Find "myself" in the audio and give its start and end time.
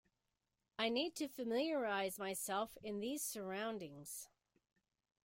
2.17-2.75